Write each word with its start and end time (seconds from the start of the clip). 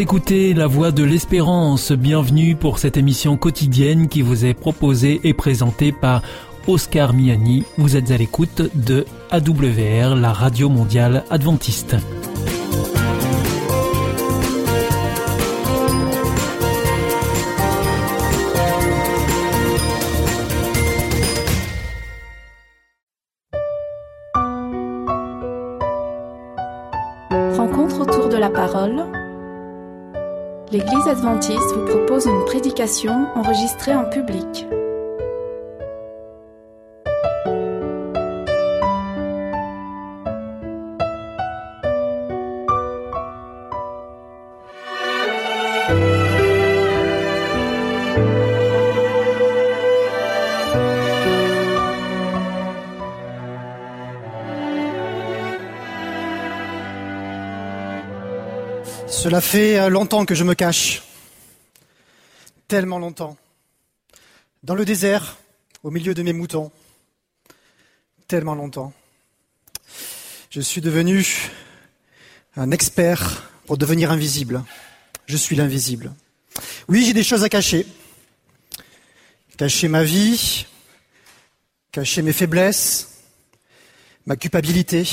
Écoutez 0.00 0.54
La 0.54 0.68
Voix 0.68 0.92
de 0.92 1.02
l'Espérance. 1.02 1.90
Bienvenue 1.90 2.54
pour 2.54 2.78
cette 2.78 2.96
émission 2.96 3.36
quotidienne 3.36 4.06
qui 4.06 4.22
vous 4.22 4.44
est 4.44 4.54
proposée 4.54 5.20
et 5.24 5.34
présentée 5.34 5.90
par 5.90 6.22
Oscar 6.68 7.12
Miani. 7.14 7.64
Vous 7.78 7.96
êtes 7.96 8.12
à 8.12 8.16
l'écoute 8.16 8.62
de 8.76 9.06
AWR, 9.32 10.14
la 10.14 10.32
radio 10.32 10.68
mondiale 10.68 11.24
adventiste. 11.30 11.96
Adventiste 31.08 31.74
vous 31.74 31.86
propose 31.86 32.26
une 32.26 32.44
prédication 32.44 33.28
enregistrée 33.34 33.94
en 33.94 34.04
public. 34.10 34.66
Cela 59.28 59.42
fait 59.42 59.78
euh, 59.78 59.90
longtemps 59.90 60.24
que 60.24 60.34
je 60.34 60.42
me 60.42 60.54
cache. 60.54 61.02
Tellement 62.66 62.98
longtemps. 62.98 63.36
Dans 64.62 64.74
le 64.74 64.86
désert, 64.86 65.36
au 65.82 65.90
milieu 65.90 66.14
de 66.14 66.22
mes 66.22 66.32
moutons. 66.32 66.72
Tellement 68.26 68.54
longtemps. 68.54 68.94
Je 70.48 70.62
suis 70.62 70.80
devenu 70.80 71.26
un 72.56 72.70
expert 72.70 73.50
pour 73.66 73.76
devenir 73.76 74.10
invisible. 74.10 74.64
Je 75.26 75.36
suis 75.36 75.56
l'invisible. 75.56 76.14
Oui, 76.88 77.04
j'ai 77.04 77.12
des 77.12 77.22
choses 77.22 77.44
à 77.44 77.50
cacher. 77.50 77.86
Cacher 79.58 79.88
ma 79.88 80.04
vie, 80.04 80.64
cacher 81.92 82.22
mes 82.22 82.32
faiblesses, 82.32 83.24
ma 84.24 84.36
culpabilité 84.36 85.06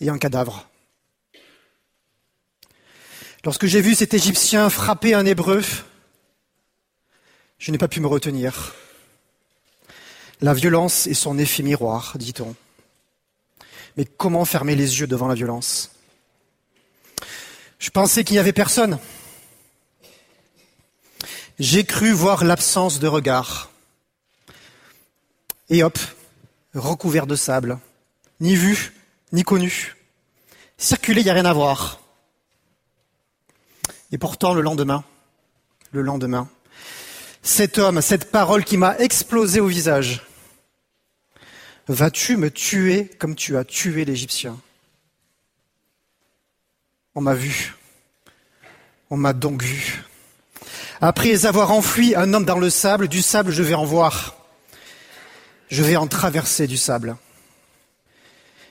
et 0.00 0.08
un 0.08 0.16
cadavre. 0.16 0.71
Lorsque 3.44 3.66
j'ai 3.66 3.80
vu 3.80 3.96
cet 3.96 4.14
Égyptien 4.14 4.70
frapper 4.70 5.14
un 5.14 5.26
Hébreu, 5.26 5.62
je 7.58 7.72
n'ai 7.72 7.78
pas 7.78 7.88
pu 7.88 7.98
me 7.98 8.06
retenir. 8.06 8.72
La 10.40 10.54
violence 10.54 11.08
est 11.08 11.14
son 11.14 11.38
effet 11.38 11.64
miroir, 11.64 12.14
dit-on. 12.18 12.54
Mais 13.96 14.04
comment 14.04 14.44
fermer 14.44 14.76
les 14.76 15.00
yeux 15.00 15.08
devant 15.08 15.26
la 15.26 15.34
violence? 15.34 15.90
Je 17.80 17.90
pensais 17.90 18.22
qu'il 18.22 18.34
n'y 18.34 18.40
avait 18.40 18.52
personne. 18.52 19.00
J'ai 21.58 21.84
cru 21.84 22.12
voir 22.12 22.44
l'absence 22.44 23.00
de 23.00 23.08
regard. 23.08 23.70
Et 25.68 25.82
hop, 25.82 25.98
recouvert 26.74 27.26
de 27.26 27.34
sable, 27.34 27.80
ni 28.38 28.54
vu, 28.54 28.92
ni 29.32 29.42
connu. 29.42 29.96
Circuler, 30.78 31.22
il 31.22 31.24
n'y 31.24 31.30
a 31.30 31.34
rien 31.34 31.44
à 31.44 31.52
voir. 31.52 32.01
Et 34.12 34.18
pourtant, 34.18 34.52
le 34.52 34.60
lendemain, 34.60 35.04
le 35.90 36.02
lendemain, 36.02 36.48
cet 37.42 37.78
homme, 37.78 38.02
cette 38.02 38.30
parole 38.30 38.62
qui 38.62 38.76
m'a 38.76 38.96
explosé 38.98 39.58
au 39.58 39.66
visage, 39.66 40.22
vas-tu 41.88 42.36
me 42.36 42.50
tuer 42.50 43.10
comme 43.18 43.34
tu 43.34 43.56
as 43.56 43.64
tué 43.64 44.04
l'Égyptien? 44.04 44.58
On 47.14 47.22
m'a 47.22 47.34
vu. 47.34 47.74
On 49.08 49.16
m'a 49.16 49.32
donc 49.32 49.62
vu. 49.62 50.04
Après 51.00 51.46
avoir 51.46 51.72
enfui 51.72 52.14
un 52.14 52.32
homme 52.34 52.44
dans 52.44 52.58
le 52.58 52.70
sable, 52.70 53.08
du 53.08 53.22
sable 53.22 53.50
je 53.50 53.62
vais 53.62 53.74
en 53.74 53.84
voir. 53.84 54.36
Je 55.68 55.82
vais 55.82 55.96
en 55.96 56.06
traverser 56.06 56.66
du 56.66 56.76
sable. 56.76 57.16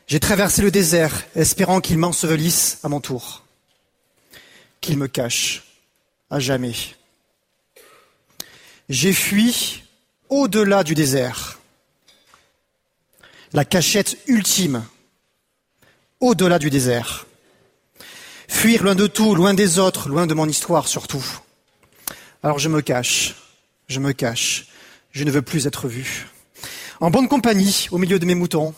J'ai 0.06 0.20
traversé 0.20 0.62
le 0.62 0.72
désert, 0.72 1.24
espérant 1.36 1.82
qu'il 1.82 1.98
m'ensevelisse 1.98 2.80
à 2.84 2.90
mon 2.90 3.02
tour 3.02 3.44
qu'il 4.82 4.98
me 4.98 5.08
cache 5.08 5.64
à 6.30 6.40
jamais. 6.40 6.74
J'ai 8.90 9.14
fui 9.14 9.84
au-delà 10.30 10.84
du 10.84 10.96
désert, 10.96 11.60
la 13.54 13.64
cachette 13.64 14.18
ultime, 14.28 14.84
au-delà 16.20 16.58
du 16.58 16.70
désert. 16.70 17.28
Fuir 18.48 18.84
loin 18.84 18.96
de 18.96 19.08
tout, 19.08 19.34
loin 19.36 19.54
des 19.54 19.80
autres, 19.80 20.10
loin 20.10 20.28
de 20.28 20.34
mon 20.34 20.48
histoire 20.48 20.88
surtout. 20.88 21.24
Alors 22.44 22.60
je 22.60 22.68
me 22.68 22.82
cache, 22.82 23.36
je 23.88 24.00
me 24.00 24.14
cache, 24.14 24.68
je 25.12 25.24
ne 25.24 25.32
veux 25.32 25.42
plus 25.42 25.68
être 25.68 25.88
vu. 25.88 26.28
En 27.00 27.12
bonne 27.12 27.28
compagnie, 27.28 27.88
au 27.92 27.98
milieu 27.98 28.20
de 28.20 28.26
mes 28.26 28.36
moutons, 28.36 28.74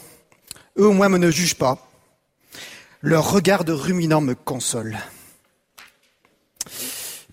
eux 0.78 0.88
au 0.88 0.94
moins 0.94 1.10
me 1.10 1.18
ne 1.18 1.32
jugent 1.32 1.56
pas. 1.56 1.90
Leur 3.02 3.32
regard 3.32 3.64
de 3.64 3.74
ruminant 3.74 4.22
me 4.22 4.36
console. 4.36 4.98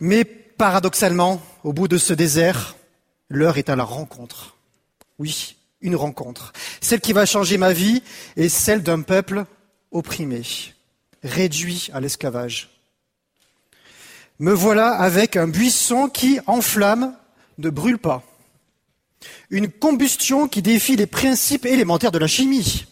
Mais 0.01 0.25
paradoxalement, 0.25 1.43
au 1.63 1.73
bout 1.73 1.89
de 1.89 1.99
ce 1.99 2.15
désert, 2.15 2.77
l'heure 3.29 3.59
est 3.59 3.69
à 3.69 3.77
la 3.77 3.85
rencontre. 3.85 4.57
Oui, 5.19 5.57
une 5.83 5.97
rencontre. 5.97 6.53
Celle 6.81 7.01
qui 7.01 7.13
va 7.13 7.27
changer 7.27 7.59
ma 7.59 7.73
vie 7.73 8.03
est 8.37 8.49
celle 8.49 8.83
d'un 8.83 9.03
peuple 9.03 9.45
opprimé, 9.91 10.43
réduit 11.23 11.91
à 11.93 12.01
l'esclavage. 12.01 12.71
Me 14.39 14.53
voilà 14.53 14.93
avec 14.93 15.37
un 15.37 15.49
buisson 15.49 16.09
qui, 16.09 16.41
en 16.47 16.63
flamme, 16.63 17.15
ne 17.59 17.69
brûle 17.69 17.99
pas. 17.99 18.23
Une 19.51 19.71
combustion 19.71 20.49
qui 20.49 20.63
défie 20.63 20.97
les 20.97 21.07
principes 21.07 21.67
élémentaires 21.67 22.13
de 22.13 22.19
la 22.19 22.27
chimie. 22.27 22.87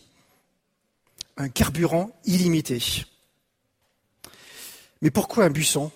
Un 1.38 1.48
carburant 1.48 2.10
illimité. 2.26 3.06
Mais 5.00 5.10
pourquoi 5.10 5.44
un 5.44 5.50
buisson? 5.50 5.90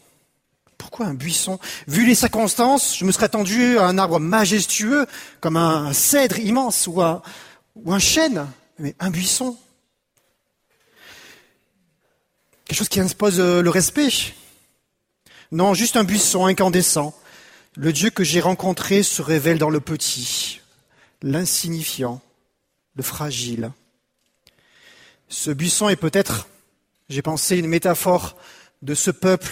Pourquoi 0.93 1.07
un 1.07 1.15
buisson? 1.15 1.59
Vu 1.89 2.05
les 2.05 2.15
circonstances, 2.15 2.99
je 2.99 3.07
me 3.07 3.13
serais 3.13 3.25
attendu 3.25 3.79
à 3.79 3.87
un 3.87 3.97
arbre 3.97 4.21
majestueux, 4.21 5.07
comme 5.41 5.57
un 5.57 5.95
cèdre 5.95 6.39
immense 6.39 6.87
ou 6.87 7.01
un, 7.01 7.23
ou 7.77 7.95
un 7.95 7.99
chêne. 7.99 8.47
Mais 8.79 8.95
un 9.01 9.11
buisson? 9.11 9.57
Quelque 12.67 12.77
chose 12.77 12.91
qui 12.91 13.01
impose 13.01 13.41
euh, 13.41 13.63
le 13.63 13.71
respect? 13.71 14.35
Non, 15.51 15.73
juste 15.73 15.97
un 15.97 16.05
buisson 16.05 16.45
incandescent. 16.45 17.19
Le 17.75 17.91
Dieu 17.95 18.11
que 18.11 18.23
j'ai 18.23 18.43
rencontré 18.43 19.03
se 19.03 19.23
révèle 19.23 19.57
dans 19.57 19.71
le 19.71 19.81
petit, 19.81 20.61
l'insignifiant, 21.23 22.21
le 22.97 23.03
fragile. 23.03 23.73
Ce 25.31 25.51
buisson 25.51 25.89
est 25.89 25.97
peut-être, 25.97 26.49
j'ai 27.09 27.23
pensé, 27.23 27.57
une 27.57 27.69
métaphore 27.69 28.37
de 28.83 28.95
ce 28.95 29.11
peuple 29.11 29.49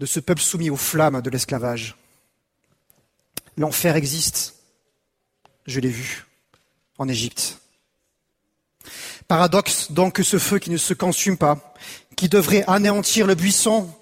de 0.00 0.06
ce 0.06 0.20
peuple 0.20 0.42
soumis 0.42 0.70
aux 0.70 0.76
flammes 0.76 1.20
de 1.22 1.30
l'esclavage. 1.30 1.96
L'enfer 3.56 3.96
existe. 3.96 4.54
Je 5.66 5.80
l'ai 5.80 5.88
vu 5.88 6.26
en 6.98 7.08
Égypte. 7.08 7.58
Paradoxe 9.28 9.90
donc 9.90 10.14
que 10.14 10.22
ce 10.22 10.38
feu 10.38 10.58
qui 10.58 10.70
ne 10.70 10.76
se 10.76 10.94
consume 10.94 11.36
pas, 11.36 11.74
qui 12.14 12.28
devrait 12.28 12.64
anéantir 12.68 13.26
le 13.26 13.34
buisson, 13.34 13.92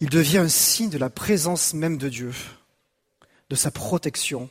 il 0.00 0.08
devient 0.08 0.38
un 0.38 0.48
signe 0.48 0.90
de 0.90 0.98
la 0.98 1.10
présence 1.10 1.74
même 1.74 1.98
de 1.98 2.08
Dieu, 2.08 2.32
de 3.50 3.56
sa 3.56 3.70
protection. 3.70 4.48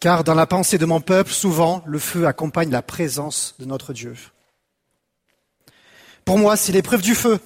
Car 0.00 0.24
dans 0.24 0.34
la 0.34 0.46
pensée 0.46 0.78
de 0.78 0.86
mon 0.86 1.00
peuple, 1.00 1.30
souvent, 1.30 1.82
le 1.86 1.98
feu 1.98 2.26
accompagne 2.26 2.70
la 2.70 2.82
présence 2.82 3.54
de 3.58 3.66
notre 3.66 3.92
Dieu. 3.92 4.16
Pour 6.24 6.38
moi, 6.38 6.56
c'est 6.56 6.72
l'épreuve 6.72 7.02
du 7.02 7.14
feu 7.14 7.40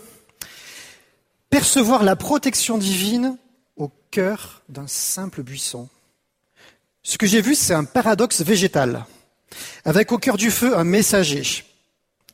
percevoir 1.56 2.02
la 2.02 2.16
protection 2.16 2.76
divine 2.76 3.38
au 3.76 3.90
cœur 4.10 4.62
d'un 4.68 4.86
simple 4.86 5.42
buisson. 5.42 5.88
Ce 7.02 7.16
que 7.16 7.26
j'ai 7.26 7.40
vu, 7.40 7.54
c'est 7.54 7.72
un 7.72 7.84
paradoxe 7.84 8.42
végétal, 8.42 9.06
avec 9.86 10.12
au 10.12 10.18
cœur 10.18 10.36
du 10.36 10.50
feu 10.50 10.76
un 10.76 10.84
messager 10.84 11.64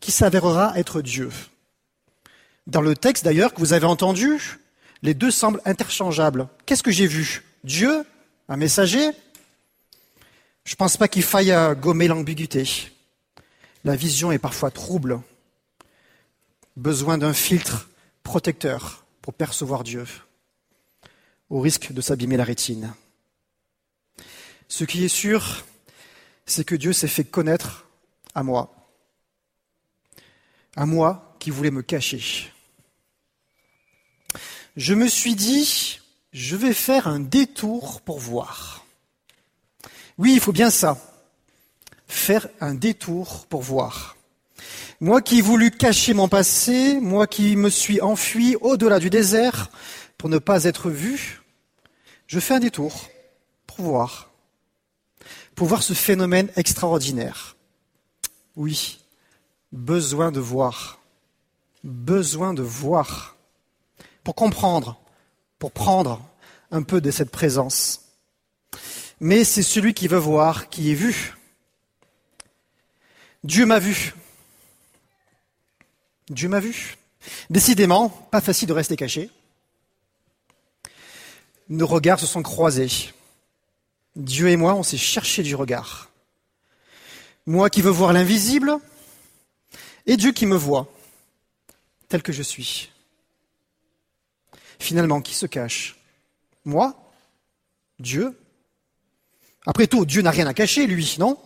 qui 0.01 0.11
s'avérera 0.11 0.77
être 0.77 1.03
Dieu. 1.03 1.31
Dans 2.67 2.81
le 2.81 2.97
texte 2.97 3.25
d'ailleurs 3.25 3.55
que 3.55 3.61
vous 3.61 3.73
avez 3.73 3.87
entendu, 3.87 4.59
les 5.03 5.15
deux 5.15 5.31
semblent 5.31 5.63
interchangeables. 5.67 6.49
Qu'est-ce 6.67 6.83
que 6.83 6.91
j'ai 6.91 7.07
vu? 7.07 7.45
Dieu, 7.63 8.05
un 8.49 8.57
messager? 8.57 9.09
Je 10.65 10.73
ne 10.73 10.77
pense 10.77 10.97
pas 10.97 11.07
qu'il 11.07 11.23
faille 11.23 11.55
gommer 11.81 12.09
l'ambiguïté. 12.09 12.91
La 13.85 13.95
vision 13.95 14.33
est 14.33 14.41
parfois 14.41 14.73
trouble. 14.73 15.21
besoin 16.77 17.19
d'un 17.19 17.35
filtre 17.35 17.89
protecteur 18.25 19.02
pour 19.23 19.35
percevoir 19.35 19.85
Dieu, 19.85 20.05
au 21.49 21.61
risque 21.61 21.93
de 21.93 22.01
s'abîmer 22.01 22.37
la 22.37 22.45
rétine. 22.45 22.93
Ce 24.69 24.85
qui 24.85 25.05
est 25.05 25.09
sûr, 25.09 25.65
c'est 26.45 26.65
que 26.65 26.75
Dieu 26.75 26.93
s'est 26.93 27.09
fait 27.09 27.25
connaître 27.25 27.87
à 28.35 28.43
moi, 28.43 28.75
à 30.77 30.87
moi 30.87 31.37
qui 31.39 31.51
voulais 31.51 31.71
me 31.71 31.83
cacher. 31.83 32.53
Je 34.77 34.95
me 34.95 35.07
suis 35.07 35.35
dit, 35.35 36.01
je 36.33 36.57
vais 36.57 36.73
faire 36.73 37.07
un 37.07 37.21
détour 37.21 38.01
pour 38.01 38.19
voir. 38.19 38.85
Oui, 40.19 40.33
il 40.35 40.41
faut 40.41 40.53
bien 40.53 40.71
ça, 40.71 40.99
faire 42.09 42.49
un 42.61 42.75
détour 42.75 43.47
pour 43.47 43.63
voir. 43.63 44.17
Moi 45.03 45.21
qui 45.21 45.39
ai 45.39 45.43
voulu 45.43 45.73
cacher 45.73 46.15
mon 46.15 46.29
passé, 46.29 47.01
moi 47.01 47.27
qui 47.27 47.57
me 47.57 47.71
suis 47.71 48.01
enfui 48.01 48.55
au-delà 48.61 49.01
du 49.01 49.11
désert 49.11 49.69
pour 50.17 50.29
ne 50.29 50.39
pas 50.39 50.63
être 50.63 50.91
vu, 50.91 51.43
je 52.29 52.39
fais 52.39 52.55
un 52.55 52.61
détour 52.61 53.09
pour 53.67 53.85
voir, 53.85 54.31
pour 55.57 55.67
voir 55.67 55.83
ce 55.83 55.93
phénomène 55.93 56.51
extraordinaire. 56.55 57.57
Oui, 58.55 59.01
besoin 59.73 60.31
de 60.31 60.39
voir, 60.39 61.01
besoin 61.83 62.55
de 62.55 62.63
voir, 62.63 63.35
pour 64.23 64.37
comprendre, 64.37 65.01
pour 65.59 65.73
prendre 65.73 66.23
un 66.71 66.85
peu 66.85 67.01
de 67.01 67.11
cette 67.11 67.33
présence. 67.33 68.03
Mais 69.19 69.43
c'est 69.43 69.65
celui 69.65 69.95
qui 69.95 70.07
veut 70.07 70.17
voir 70.17 70.69
qui 70.69 70.93
est 70.93 70.95
vu. 70.95 71.35
Dieu 73.43 73.67
m'a 73.67 73.81
vu. 73.81 74.15
Dieu 76.33 76.49
m'a 76.49 76.61
vu. 76.61 76.97
Décidément, 77.51 78.09
pas 78.09 78.41
facile 78.41 78.69
de 78.69 78.73
rester 78.73 78.97
caché. 78.97 79.31
Nos 81.69 81.87
regards 81.87 82.19
se 82.19 82.27
sont 82.27 82.43
croisés. 82.43 83.13
Dieu 84.17 84.49
et 84.49 84.57
moi, 84.57 84.75
on 84.75 84.83
s'est 84.83 84.97
cherché 84.97 85.43
du 85.43 85.55
regard. 85.55 86.11
Moi 87.47 87.71
qui 87.71 87.83
veux 87.83 87.91
voir 87.91 88.13
l'invisible, 88.13 88.79
et 90.07 90.17
Dieu 90.17 90.33
qui 90.33 90.47
me 90.47 90.57
voit 90.57 90.93
tel 92.09 92.23
que 92.23 92.33
je 92.33 92.43
suis. 92.43 92.91
Finalement, 94.79 95.21
qui 95.21 95.35
se 95.35 95.47
cache? 95.47 95.97
Moi? 96.65 96.95
Dieu? 97.99 98.39
Après 99.65 99.87
tout, 99.87 100.05
Dieu 100.05 100.23
n'a 100.23 100.31
rien 100.31 100.47
à 100.47 100.55
cacher, 100.55 100.87
lui, 100.87 101.17
non? 101.19 101.39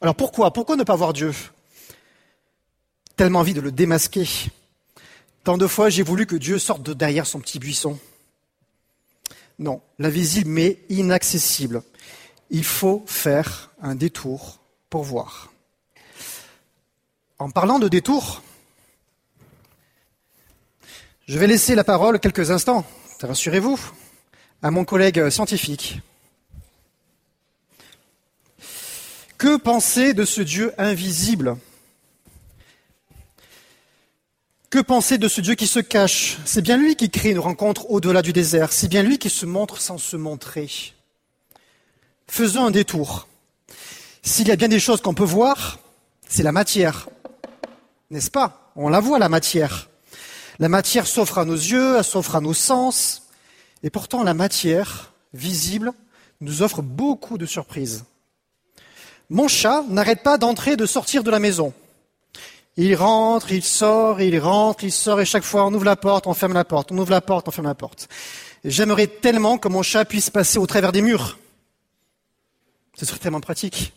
Alors 0.00 0.14
pourquoi? 0.14 0.52
Pourquoi 0.52 0.76
ne 0.76 0.84
pas 0.84 0.94
voir 0.94 1.12
Dieu? 1.12 1.32
Tellement 3.16 3.40
envie 3.40 3.54
de 3.54 3.62
le 3.62 3.72
démasquer. 3.72 4.28
Tant 5.42 5.56
de 5.56 5.66
fois, 5.66 5.88
j'ai 5.88 6.02
voulu 6.02 6.26
que 6.26 6.36
Dieu 6.36 6.58
sorte 6.58 6.82
de 6.82 6.92
derrière 6.92 7.26
son 7.26 7.40
petit 7.40 7.58
buisson. 7.58 7.98
Non, 9.58 9.80
l'invisible 9.98 10.50
mais 10.50 10.78
inaccessible. 10.90 11.82
Il 12.50 12.64
faut 12.64 13.02
faire 13.06 13.70
un 13.80 13.94
détour 13.94 14.60
pour 14.90 15.02
voir. 15.02 15.50
En 17.38 17.50
parlant 17.50 17.78
de 17.78 17.88
détour, 17.88 18.42
je 21.26 21.38
vais 21.38 21.46
laisser 21.46 21.74
la 21.74 21.84
parole 21.84 22.20
quelques 22.20 22.50
instants, 22.50 22.84
rassurez-vous, 23.20 23.80
à 24.62 24.70
mon 24.70 24.84
collègue 24.84 25.28
scientifique. 25.30 26.00
Que 29.38 29.56
penser 29.56 30.14
de 30.14 30.24
ce 30.24 30.40
Dieu 30.40 30.72
invisible? 30.78 31.56
Que 34.68 34.80
penser 34.80 35.16
de 35.16 35.28
ce 35.28 35.40
Dieu 35.40 35.54
qui 35.54 35.68
se 35.68 35.78
cache? 35.78 36.38
C'est 36.44 36.60
bien 36.60 36.76
lui 36.76 36.96
qui 36.96 37.08
crée 37.08 37.30
une 37.30 37.38
rencontre 37.38 37.88
au-delà 37.88 38.20
du 38.20 38.32
désert, 38.32 38.72
c'est 38.72 38.88
bien 38.88 39.04
lui 39.04 39.18
qui 39.18 39.30
se 39.30 39.46
montre 39.46 39.80
sans 39.80 39.96
se 39.96 40.16
montrer. 40.16 40.68
Faisons 42.26 42.66
un 42.66 42.72
détour. 42.72 43.28
S'il 44.22 44.48
y 44.48 44.50
a 44.50 44.56
bien 44.56 44.66
des 44.66 44.80
choses 44.80 45.00
qu'on 45.00 45.14
peut 45.14 45.22
voir, 45.22 45.78
c'est 46.28 46.42
la 46.42 46.50
matière. 46.50 47.08
N'est-ce 48.10 48.30
pas? 48.30 48.72
On 48.74 48.88
la 48.88 48.98
voit, 48.98 49.20
la 49.20 49.28
matière. 49.28 49.88
La 50.58 50.68
matière 50.68 51.06
s'offre 51.06 51.38
à 51.38 51.44
nos 51.44 51.54
yeux, 51.54 51.98
elle 51.98 52.04
s'offre 52.04 52.34
à 52.34 52.40
nos 52.40 52.54
sens. 52.54 53.22
Et 53.84 53.90
pourtant, 53.90 54.24
la 54.24 54.34
matière, 54.34 55.12
visible, 55.32 55.92
nous 56.40 56.62
offre 56.62 56.82
beaucoup 56.82 57.38
de 57.38 57.46
surprises. 57.46 58.04
Mon 59.30 59.46
chat 59.46 59.84
n'arrête 59.88 60.24
pas 60.24 60.38
d'entrer 60.38 60.72
et 60.72 60.76
de 60.76 60.86
sortir 60.86 61.22
de 61.22 61.30
la 61.30 61.38
maison. 61.38 61.72
Il 62.76 62.94
rentre, 62.94 63.52
il 63.52 63.64
sort, 63.64 64.20
il 64.20 64.38
rentre, 64.38 64.84
il 64.84 64.92
sort, 64.92 65.20
et 65.20 65.24
chaque 65.24 65.44
fois 65.44 65.64
on 65.64 65.72
ouvre 65.72 65.84
la 65.84 65.96
porte, 65.96 66.26
on 66.26 66.34
ferme 66.34 66.52
la 66.52 66.64
porte, 66.64 66.92
on 66.92 66.98
ouvre 66.98 67.10
la 67.10 67.22
porte, 67.22 67.48
on 67.48 67.50
ferme 67.50 67.68
la 67.68 67.74
porte. 67.74 68.08
J'aimerais 68.64 69.06
tellement 69.06 69.56
que 69.56 69.68
mon 69.68 69.82
chat 69.82 70.04
puisse 70.04 70.28
passer 70.28 70.58
au 70.58 70.66
travers 70.66 70.92
des 70.92 71.00
murs. 71.00 71.38
Ce 72.94 73.06
serait 73.06 73.18
tellement 73.18 73.40
pratique. 73.40 73.94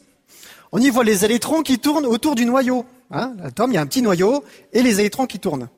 On 0.73 0.81
y 0.81 0.91
voit 0.91 1.05
les 1.05 1.25
électrons 1.25 1.63
qui 1.63 1.79
tournent 1.79 2.07
autour 2.07 2.35
du 2.35 2.45
noyau. 2.45 2.85
Hein 3.13 3.33
L'atome, 3.39 3.71
il 3.71 3.75
y 3.77 3.79
a 3.79 3.81
un 3.81 3.87
petit 3.87 4.03
noyau 4.03 4.43
et 4.73 4.83
les 4.83 4.99
électrons 4.99 5.29
qui 5.29 5.39
tournent. 5.39 5.69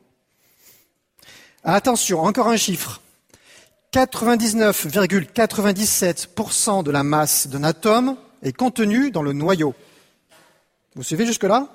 Attention, 1.64 2.22
encore 2.22 2.48
un 2.48 2.56
chiffre. 2.56 3.02
99,97% 3.92 6.82
de 6.82 6.90
la 6.90 7.02
masse 7.02 7.48
d'un 7.48 7.62
atome 7.62 8.16
est 8.42 8.52
contenu 8.52 9.10
dans 9.10 9.22
le 9.22 9.32
noyau. 9.32 9.74
Vous 10.94 11.02
suivez 11.02 11.26
jusque-là 11.26 11.68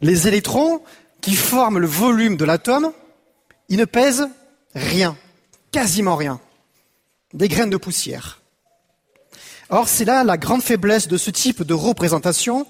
Les 0.00 0.28
électrons 0.28 0.82
qui 1.20 1.34
forment 1.34 1.78
le 1.78 1.86
volume 1.86 2.36
de 2.36 2.44
l'atome, 2.44 2.92
ils 3.68 3.78
ne 3.78 3.84
pèsent 3.84 4.28
rien, 4.74 5.16
quasiment 5.70 6.16
rien. 6.16 6.40
Des 7.32 7.48
graines 7.48 7.70
de 7.70 7.76
poussière. 7.76 8.40
Or, 9.70 9.88
c'est 9.88 10.04
là 10.04 10.22
la 10.22 10.36
grande 10.36 10.62
faiblesse 10.62 11.08
de 11.08 11.16
ce 11.16 11.30
type 11.30 11.62
de 11.62 11.72
représentation. 11.72 12.66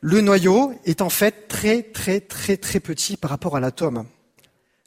Le 0.00 0.20
noyau 0.20 0.78
est 0.84 1.02
en 1.02 1.08
fait 1.08 1.48
très 1.48 1.82
très 1.82 2.20
très 2.20 2.56
très 2.56 2.78
petit 2.78 3.16
par 3.16 3.30
rapport 3.30 3.56
à 3.56 3.60
l'atome. 3.60 4.04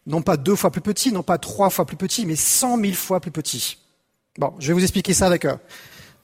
Non 0.06 0.22
pas 0.22 0.38
deux 0.38 0.56
fois 0.56 0.72
plus 0.72 0.80
petit, 0.80 1.12
non 1.12 1.24
pas 1.24 1.38
trois 1.38 1.70
fois 1.70 1.86
plus 1.86 1.98
petit, 1.98 2.26
mais 2.26 2.38
cent 2.38 2.78
mille 2.78 2.96
fois 2.96 3.20
plus 3.20 3.32
petit. 3.32 3.80
Bon, 4.38 4.54
je 4.60 4.68
vais 4.68 4.74
vous 4.74 4.84
expliquer 4.84 5.14
ça 5.14 5.26
avec 5.26 5.46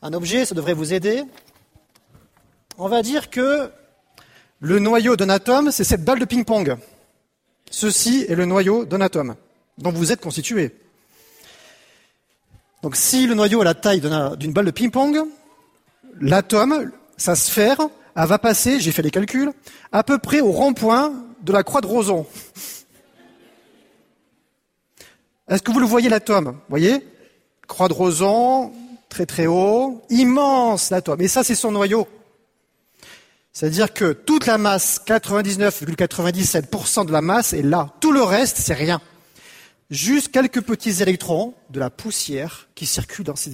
un 0.01 0.13
objet, 0.13 0.45
ça 0.45 0.53
devrait 0.53 0.73
vous 0.73 0.93
aider. 0.93 1.23
On 2.77 2.87
va 2.87 3.01
dire 3.01 3.29
que 3.29 3.71
Le 4.65 4.79
noyau 4.79 5.17
d'un 5.17 5.27
atome, 5.27 5.71
c'est 5.71 5.83
cette 5.83 6.05
balle 6.05 6.19
de 6.19 6.25
ping-pong. 6.25 6.77
Ceci 7.69 8.25
est 8.29 8.35
le 8.35 8.45
noyau 8.45 8.85
d'un 8.85 9.01
atome 9.01 9.35
dont 9.77 9.91
vous 9.91 10.13
êtes 10.13 10.21
constitué. 10.21 10.73
Donc 12.81 12.95
si 12.95 13.27
le 13.27 13.33
noyau 13.33 13.59
a 13.59 13.65
la 13.65 13.73
taille 13.73 13.99
d'une 13.99 14.53
balle 14.53 14.67
de 14.67 14.71
ping-pong, 14.71 15.21
l'atome, 16.21 16.91
sa 17.17 17.35
sphère, 17.35 17.77
elle 18.15 18.25
va 18.25 18.39
passer, 18.39 18.79
j'ai 18.79 18.93
fait 18.93 19.01
les 19.01 19.11
calculs, 19.11 19.51
à 19.91 20.01
peu 20.03 20.17
près 20.17 20.39
au 20.39 20.53
rond-point 20.53 21.11
de 21.41 21.51
la 21.51 21.63
croix 21.63 21.81
de 21.81 21.87
Roson. 21.87 22.25
Est-ce 25.49 25.61
que 25.61 25.73
vous 25.73 25.79
le 25.81 25.85
voyez 25.85 26.07
l'atome? 26.07 26.57
Voyez? 26.69 27.05
Croix 27.67 27.87
de 27.87 27.93
Roson, 27.93 28.71
très 29.09 29.25
très 29.25 29.47
haut, 29.47 30.03
immense 30.09 30.89
l'atome. 30.89 31.21
Et 31.21 31.27
ça, 31.27 31.43
c'est 31.43 31.55
son 31.55 31.71
noyau. 31.71 32.07
C'est-à-dire 33.51 33.93
que 33.93 34.13
toute 34.13 34.47
la 34.47 34.57
masse, 34.57 35.01
99,97% 35.05 37.05
de 37.05 37.11
la 37.11 37.21
masse 37.21 37.53
est 37.53 37.61
là. 37.61 37.93
Tout 37.99 38.11
le 38.11 38.23
reste, 38.23 38.57
c'est 38.57 38.73
rien. 38.73 38.99
Juste 39.91 40.31
quelques 40.31 40.61
petits 40.61 41.03
électrons 41.03 41.53
de 41.69 41.79
la 41.79 41.91
poussière 41.91 42.67
qui 42.73 42.87
circulent 42.87 43.25
dans 43.25 43.35
cet 43.35 43.53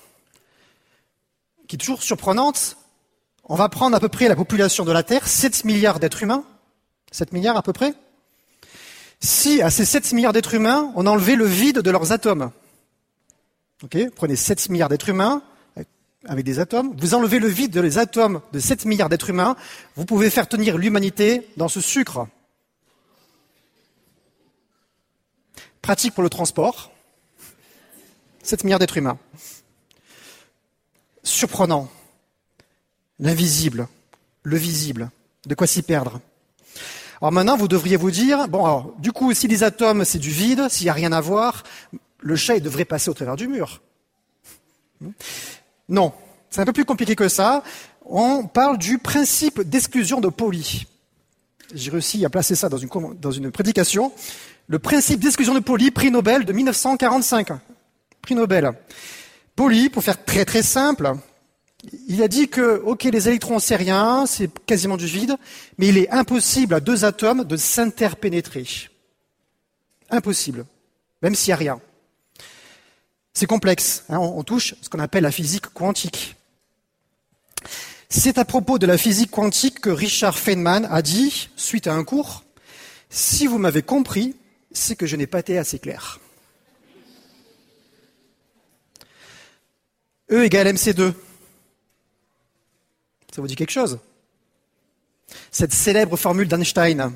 qui 1.67 1.75
est 1.75 1.79
toujours 1.79 2.05
surprenante, 2.05 2.77
on 3.45 3.57
va 3.57 3.69
prendre 3.69 3.97
à 3.97 4.01
peu 4.01 4.09
près 4.09 4.29
la 4.29 4.37
population 4.37 4.85
de 4.85 4.93
la 4.93 5.03
Terre, 5.03 5.27
7 5.27 5.65
milliards 5.65 5.99
d'êtres 5.99 6.23
humains, 6.23 6.45
7 7.11 7.33
milliards 7.33 7.57
à 7.57 7.63
peu 7.63 7.73
près. 7.73 7.95
Si 9.19 9.61
à 9.61 9.71
ces 9.71 9.85
7 9.85 10.13
milliards 10.13 10.35
d'êtres 10.35 10.55
humains, 10.55 10.93
on 10.95 11.05
enlevait 11.07 11.35
le 11.35 11.47
vide 11.47 11.81
de 11.81 11.91
leurs 11.91 12.13
atomes, 12.13 12.53
ok, 13.83 13.97
prenez 14.15 14.37
7 14.37 14.69
milliards 14.69 14.91
d'êtres 14.91 15.09
humains, 15.09 15.43
avec 16.28 16.45
des 16.45 16.59
atomes, 16.59 16.95
vous 16.99 17.14
enlevez 17.14 17.38
le 17.38 17.49
vide 17.49 17.78
des 17.78 17.99
atomes 17.99 18.40
de 18.52 18.59
7 18.59 18.85
milliards 18.85 19.09
d'êtres 19.09 19.30
humains, 19.30 19.56
vous 19.97 20.04
pouvez 20.04 20.30
faire 20.30 20.49
tenir 20.49 20.78
l'humanité 20.78 21.49
dans 21.56 21.68
ce 21.68 21.80
sucre. 21.80 22.26
Pratique 25.83 26.14
pour 26.14 26.23
le 26.23 26.30
transport. 26.30 26.90
7 28.42 28.64
milliards 28.64 28.78
d'êtres 28.78 28.97
humains. 28.97 29.18
Surprenant. 31.23 31.88
L'invisible, 33.18 33.88
le 34.42 34.56
visible. 34.56 35.11
De 35.47 35.54
quoi 35.54 35.66
s'y 35.66 35.83
perdre. 35.83 36.21
Alors 37.21 37.33
maintenant, 37.33 37.56
vous 37.56 37.68
devriez 37.68 37.97
vous 37.97 38.11
dire, 38.11 38.49
bon, 38.49 38.64
alors, 38.64 38.95
du 38.99 39.11
coup, 39.12 39.33
si 39.33 39.49
les 39.49 39.62
atomes, 39.62 40.04
c'est 40.04 40.18
du 40.18 40.30
vide, 40.30 40.68
s'il 40.68 40.85
n'y 40.85 40.90
a 40.90 40.92
rien 40.92 41.12
à 41.12 41.21
voir, 41.21 41.62
le 42.18 42.37
chat, 42.37 42.59
devrait 42.61 42.85
passer 42.85 43.09
au 43.09 43.14
travers 43.14 43.37
du 43.37 43.49
mur. 43.49 43.80
Non, 45.88 46.12
c'est 46.50 46.61
un 46.61 46.64
peu 46.64 46.73
plus 46.73 46.85
compliqué 46.85 47.14
que 47.14 47.28
ça. 47.28 47.62
On 48.05 48.47
parle 48.47 48.78
du 48.78 48.99
principe 48.99 49.61
d'exclusion 49.62 50.21
de 50.21 50.28
Pauli. 50.28 50.87
J'ai 51.75 51.90
réussi 51.90 52.25
à 52.25 52.31
placer 52.31 52.55
ça 52.55 52.69
dans 52.69 52.78
une, 52.78 53.50
prédication. 53.50 54.12
Le 54.69 54.78
principe 54.78 55.21
d'exclusion 55.21 55.55
de 55.55 55.61
Pauli, 55.61 55.90
prix 55.90 56.11
Nobel 56.11 56.45
de 56.45 56.52
1945. 56.52 57.49
Prix 58.23 58.35
Nobel. 58.35 58.73
Pauli, 59.57 59.88
pour 59.88 60.05
faire 60.05 60.25
très 60.25 60.45
très 60.45 60.62
simple, 60.62 61.14
il 62.09 62.23
a 62.23 62.28
dit 62.28 62.49
que, 62.49 62.83
ok, 62.85 63.05
les 63.05 63.28
électrons, 63.28 63.59
c'est 63.59 63.76
rien, 63.76 64.26
c'est 64.26 64.50
quasiment 64.64 64.97
du 64.97 65.07
vide, 65.07 65.37
mais 65.78 65.88
il 65.88 65.99
est 65.99 66.11
impossible 66.11 66.75
à 66.75 66.81
deux 66.81 67.05
atomes 67.05 67.45
de 67.45 67.57
s'interpénétrer. 67.57 68.66
Impossible. 70.11 70.66
Même 71.23 71.35
s'il 71.35 71.50
n'y 71.50 71.55
a 71.55 71.57
rien. 71.57 71.81
C'est 73.37 73.47
complexe. 73.47 74.05
Hein, 74.09 74.19
on, 74.19 74.43
touche 74.45 74.75
ce 74.81 74.88
qu'on 74.88 74.99
appelle 74.99 75.25
la 75.25 75.31
physique 75.31 75.66
quantique. 75.66 76.37
C'est 78.09 78.38
à 78.38 78.47
propos 78.47 78.78
de 78.78 78.87
la 78.87 78.97
physique 78.97 79.31
quantique 79.31 79.78
que 79.78 79.90
Richard 79.90 80.38
Feynman 80.38 80.88
a 80.90 81.02
dit, 81.02 81.50
suite 81.55 81.87
à 81.87 81.93
un 81.93 82.02
cours, 82.02 82.45
si 83.11 83.47
vous 83.47 83.59
m'avez 83.59 83.83
compris, 83.83 84.35
c'est 84.73 84.97
que 84.97 85.05
je 85.05 85.16
n'ai 85.16 85.26
pas 85.26 85.40
été 85.40 85.59
assez 85.59 85.78
clair. 85.78 86.19
E 90.33 90.43
égale 90.43 90.69
MC2. 90.69 91.12
Ça 93.35 93.43
vous 93.43 93.49
dit 93.49 93.55
quelque 93.55 93.71
chose? 93.71 93.99
Cette 95.50 95.75
célèbre 95.75 96.16
formule 96.16 96.49
d'Einstein. 96.49 97.12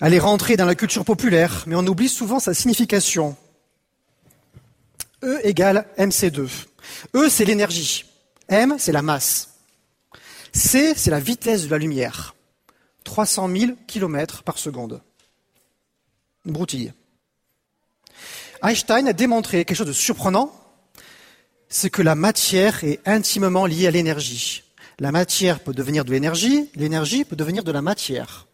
Elle 0.00 0.14
est 0.14 0.20
rentrée 0.20 0.56
dans 0.56 0.66
la 0.66 0.76
culture 0.76 1.04
populaire, 1.04 1.64
mais 1.66 1.74
on 1.74 1.84
oublie 1.84 2.08
souvent 2.08 2.38
sa 2.38 2.54
signification. 2.54 3.36
E 5.24 5.40
égale 5.42 5.86
mc2. 5.96 6.48
E, 7.14 7.28
c'est 7.30 7.46
l'énergie. 7.46 8.04
M, 8.48 8.76
c'est 8.78 8.92
la 8.92 9.00
masse. 9.00 9.54
C, 10.52 10.92
c'est 10.94 11.10
la 11.10 11.18
vitesse 11.18 11.64
de 11.64 11.70
la 11.70 11.78
lumière. 11.78 12.34
300 13.04 13.48
000 13.48 13.72
km 13.86 14.42
par 14.42 14.58
seconde. 14.58 15.00
Une 16.44 16.52
broutille. 16.52 16.92
Einstein 18.62 19.08
a 19.08 19.12
démontré 19.12 19.64
quelque 19.64 19.76
chose 19.76 19.86
de 19.86 19.92
surprenant, 19.92 20.54
c'est 21.68 21.90
que 21.90 22.02
la 22.02 22.14
matière 22.14 22.84
est 22.84 23.00
intimement 23.06 23.66
liée 23.66 23.86
à 23.86 23.90
l'énergie. 23.90 24.62
La 24.98 25.10
matière 25.10 25.60
peut 25.60 25.74
devenir 25.74 26.04
de 26.04 26.12
l'énergie, 26.12 26.70
l'énergie 26.74 27.24
peut 27.24 27.36
devenir 27.36 27.64
de 27.64 27.72
la 27.72 27.82
matière. 27.82 28.46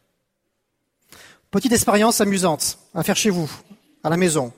Petite 1.50 1.72
expérience 1.72 2.20
amusante 2.20 2.78
à 2.94 3.02
faire 3.02 3.16
chez 3.16 3.30
vous, 3.30 3.50
à 4.02 4.08
la 4.08 4.16
maison. 4.16 4.52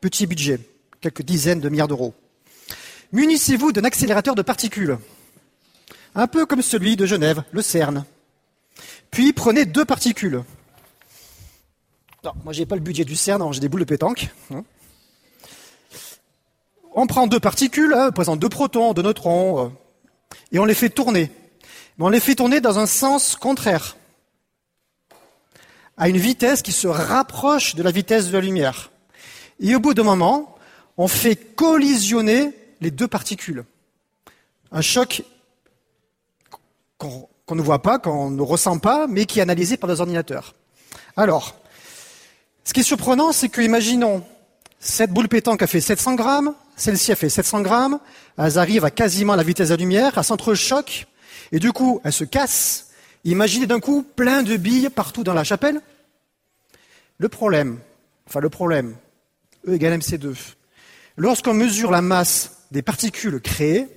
Petit 0.00 0.26
budget 0.26 0.60
quelques 1.00 1.22
dizaines 1.22 1.60
de 1.60 1.68
milliards 1.68 1.88
d'euros. 1.88 2.14
Munissez-vous 3.12 3.72
d'un 3.72 3.84
accélérateur 3.84 4.34
de 4.34 4.42
particules, 4.42 4.98
un 6.14 6.26
peu 6.26 6.46
comme 6.46 6.62
celui 6.62 6.96
de 6.96 7.06
Genève, 7.06 7.42
le 7.52 7.62
CERN. 7.62 8.04
Puis 9.10 9.32
prenez 9.32 9.64
deux 9.64 9.84
particules. 9.84 10.42
Non, 12.24 12.32
moi 12.44 12.52
j'ai 12.52 12.66
pas 12.66 12.74
le 12.74 12.82
budget 12.82 13.04
du 13.04 13.16
CERN, 13.16 13.52
j'ai 13.52 13.60
des 13.60 13.68
boules 13.68 13.80
de 13.80 13.86
pétanque. 13.86 14.28
Hein. 14.52 14.64
On 16.94 17.06
prend 17.06 17.26
deux 17.26 17.40
particules, 17.40 17.94
hein, 17.94 18.10
présentent 18.10 18.40
deux 18.40 18.48
protons, 18.48 18.94
deux 18.94 19.02
neutrons, 19.02 19.66
euh, 19.66 19.68
et 20.50 20.58
on 20.58 20.64
les 20.64 20.74
fait 20.74 20.88
tourner. 20.88 21.30
Mais 21.98 22.06
on 22.06 22.08
les 22.08 22.20
fait 22.20 22.34
tourner 22.34 22.60
dans 22.60 22.78
un 22.78 22.86
sens 22.86 23.36
contraire, 23.36 23.96
à 25.96 26.08
une 26.08 26.16
vitesse 26.16 26.62
qui 26.62 26.72
se 26.72 26.88
rapproche 26.88 27.74
de 27.74 27.82
la 27.82 27.90
vitesse 27.90 28.28
de 28.28 28.32
la 28.32 28.40
lumière. 28.40 28.90
Et 29.60 29.74
au 29.76 29.80
bout 29.80 29.94
d'un 29.94 30.02
moment, 30.02 30.55
on 30.96 31.08
fait 31.08 31.36
collisionner 31.36 32.52
les 32.80 32.90
deux 32.90 33.08
particules. 33.08 33.64
Un 34.72 34.80
choc 34.80 35.22
qu'on 36.98 37.54
ne 37.54 37.62
voit 37.62 37.82
pas, 37.82 37.98
qu'on 37.98 38.30
ne 38.30 38.42
ressent 38.42 38.78
pas, 38.78 39.06
mais 39.06 39.26
qui 39.26 39.38
est 39.38 39.42
analysé 39.42 39.76
par 39.76 39.88
des 39.88 40.00
ordinateurs. 40.00 40.54
Alors, 41.16 41.56
ce 42.64 42.72
qui 42.72 42.80
est 42.80 42.84
surprenant, 42.84 43.32
c'est 43.32 43.48
que, 43.48 43.60
imaginons, 43.60 44.24
cette 44.80 45.12
boule 45.12 45.28
pétanque 45.28 45.62
a 45.62 45.66
fait 45.66 45.80
700 45.80 46.14
grammes, 46.14 46.54
celle-ci 46.76 47.12
a 47.12 47.16
fait 47.16 47.28
700 47.28 47.62
grammes, 47.62 47.98
elles 48.38 48.58
arrivent 48.58 48.84
à 48.84 48.90
quasiment 48.90 49.36
la 49.36 49.42
vitesse 49.42 49.68
de 49.68 49.74
la 49.74 49.78
lumière, 49.78 50.16
elles 50.16 50.24
s'entrechoquent, 50.24 51.06
et 51.52 51.58
du 51.58 51.72
coup, 51.72 52.00
elles 52.04 52.12
se 52.12 52.24
cassent. 52.24 52.88
Imaginez 53.24 53.66
d'un 53.66 53.80
coup 53.80 54.02
plein 54.02 54.42
de 54.42 54.56
billes 54.56 54.90
partout 54.90 55.24
dans 55.24 55.34
la 55.34 55.44
chapelle. 55.44 55.80
Le 57.18 57.28
problème, 57.28 57.78
enfin 58.26 58.40
le 58.40 58.50
problème, 58.50 58.96
E 59.66 59.74
égale 59.74 59.98
MC2, 59.98 60.34
Lorsqu'on 61.16 61.54
mesure 61.54 61.90
la 61.90 62.02
masse 62.02 62.66
des 62.70 62.82
particules 62.82 63.40
créées, 63.40 63.88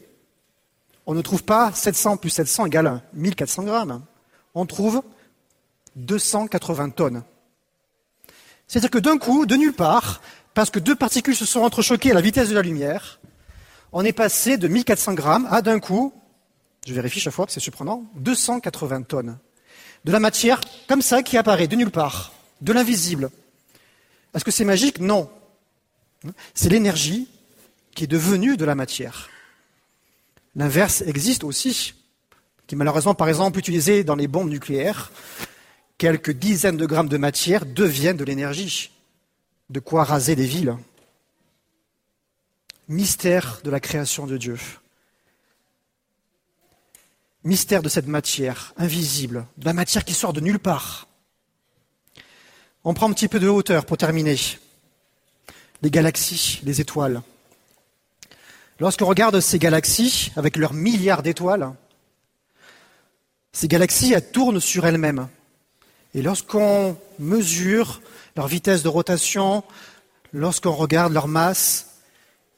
on 1.05 1.13
ne 1.13 1.21
trouve 1.21 1.43
pas 1.43 1.71
700 1.73 2.17
plus 2.17 2.29
700 2.29 2.67
égale 2.67 3.01
1400 3.13 3.63
grammes. 3.63 4.03
On 4.55 4.65
trouve 4.65 5.01
280 5.95 6.91
tonnes. 6.91 7.23
C'est-à-dire 8.67 8.91
que 8.91 8.99
d'un 8.99 9.17
coup, 9.17 9.45
de 9.45 9.55
nulle 9.55 9.73
part, 9.73 10.21
parce 10.53 10.69
que 10.69 10.79
deux 10.79 10.95
particules 10.95 11.35
se 11.35 11.45
sont 11.45 11.61
entrechoquées 11.61 12.11
à 12.11 12.13
la 12.13 12.21
vitesse 12.21 12.49
de 12.49 12.55
la 12.55 12.61
lumière, 12.61 13.19
on 13.91 14.05
est 14.05 14.13
passé 14.13 14.57
de 14.57 14.67
1400 14.67 15.13
grammes 15.15 15.47
à 15.49 15.61
d'un 15.61 15.79
coup, 15.79 16.13
je 16.85 16.93
vérifie 16.93 17.19
chaque 17.19 17.33
fois, 17.33 17.45
c'est 17.49 17.59
surprenant, 17.59 18.05
280 18.15 19.03
tonnes. 19.03 19.37
De 20.05 20.11
la 20.11 20.19
matière 20.19 20.61
comme 20.87 21.01
ça 21.01 21.23
qui 21.23 21.37
apparaît 21.37 21.67
de 21.67 21.75
nulle 21.75 21.91
part, 21.91 22.31
de 22.61 22.71
l'invisible. 22.71 23.31
Est-ce 24.33 24.45
que 24.45 24.51
c'est 24.51 24.63
magique? 24.63 24.99
Non. 24.99 25.29
C'est 26.53 26.69
l'énergie 26.69 27.27
qui 27.95 28.03
est 28.03 28.07
devenue 28.07 28.57
de 28.57 28.65
la 28.65 28.75
matière. 28.75 29.29
L'inverse 30.55 31.01
existe 31.01 31.43
aussi, 31.43 31.93
qui 32.67 32.75
est 32.75 32.77
malheureusement, 32.77 33.15
par 33.15 33.29
exemple, 33.29 33.59
utilisé 33.59 34.03
dans 34.03 34.15
les 34.15 34.27
bombes 34.27 34.49
nucléaires. 34.49 35.11
quelques 35.97 36.31
dizaines 36.31 36.77
de 36.77 36.85
grammes 36.85 37.09
de 37.09 37.17
matière 37.17 37.65
deviennent 37.65 38.17
de 38.17 38.23
l'énergie. 38.23 38.91
De 39.69 39.79
quoi 39.79 40.03
raser 40.03 40.35
des 40.35 40.45
villes. 40.45 40.77
Mystère 42.87 43.59
de 43.63 43.69
la 43.69 43.79
création 43.79 44.25
de 44.25 44.37
Dieu. 44.37 44.57
Mystère 47.43 47.81
de 47.81 47.89
cette 47.89 48.07
matière 48.07 48.73
invisible, 48.77 49.45
de 49.57 49.65
la 49.65 49.73
matière 49.73 50.03
qui 50.03 50.13
sort 50.13 50.33
de 50.33 50.41
nulle 50.41 50.59
part. 50.59 51.07
On 52.83 52.93
prend 52.93 53.09
un 53.09 53.13
petit 53.13 53.27
peu 53.27 53.39
de 53.39 53.47
hauteur 53.47 53.85
pour 53.85 53.97
terminer. 53.97 54.37
Les 55.81 55.91
galaxies, 55.91 56.59
les 56.63 56.81
étoiles. 56.81 57.21
Lorsqu'on 58.79 59.05
regarde 59.05 59.39
ces 59.39 59.59
galaxies, 59.59 60.31
avec 60.35 60.55
leurs 60.55 60.73
milliards 60.73 61.23
d'étoiles, 61.23 61.73
ces 63.51 63.67
galaxies, 63.67 64.13
elles 64.13 64.31
tournent 64.31 64.61
sur 64.61 64.85
elles-mêmes. 64.85 65.27
Et 66.13 66.21
lorsqu'on 66.21 66.97
mesure 67.19 68.01
leur 68.35 68.47
vitesse 68.47 68.83
de 68.83 68.87
rotation, 68.87 69.63
lorsqu'on 70.33 70.73
regarde 70.73 71.13
leur 71.13 71.27
masse, 71.27 71.87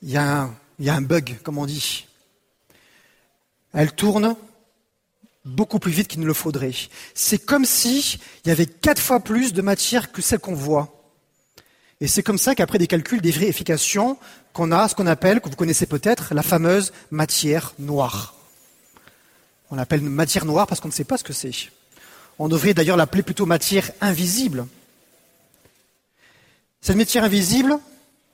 il 0.01 0.09
y, 0.09 0.17
a 0.17 0.49
un, 0.79 1.01
bug, 1.01 1.37
comme 1.43 1.57
on 1.57 1.65
dit. 1.65 2.07
Elles 3.73 3.93
tournent 3.93 4.35
beaucoup 5.45 5.79
plus 5.79 5.91
vite 5.91 6.07
qu'il 6.07 6.21
ne 6.21 6.25
le 6.25 6.33
faudrait. 6.33 6.73
C'est 7.13 7.39
comme 7.39 7.65
si 7.65 8.19
il 8.45 8.49
y 8.49 8.51
avait 8.51 8.65
quatre 8.65 9.01
fois 9.01 9.19
plus 9.19 9.53
de 9.53 9.61
matière 9.61 10.11
que 10.11 10.21
celle 10.21 10.39
qu'on 10.39 10.55
voit. 10.55 11.00
Et 12.01 12.07
c'est 12.07 12.23
comme 12.23 12.39
ça 12.39 12.55
qu'après 12.55 12.79
des 12.79 12.87
calculs, 12.87 13.21
des 13.21 13.31
vérifications, 13.31 14.17
qu'on 14.53 14.71
a 14.71 14.87
ce 14.87 14.95
qu'on 14.95 15.05
appelle, 15.05 15.39
que 15.39 15.47
vous 15.47 15.55
connaissez 15.55 15.85
peut-être, 15.85 16.33
la 16.33 16.41
fameuse 16.41 16.91
matière 17.11 17.73
noire. 17.77 18.33
On 19.69 19.75
l'appelle 19.75 20.01
matière 20.01 20.45
noire 20.45 20.65
parce 20.65 20.81
qu'on 20.81 20.87
ne 20.87 20.93
sait 20.93 21.03
pas 21.03 21.17
ce 21.17 21.23
que 21.23 21.31
c'est. 21.31 21.51
On 22.39 22.49
devrait 22.49 22.73
d'ailleurs 22.73 22.97
l'appeler 22.97 23.21
plutôt 23.21 23.45
matière 23.45 23.91
invisible. 24.01 24.65
Cette 26.81 26.95
matière 26.95 27.23
invisible, 27.23 27.77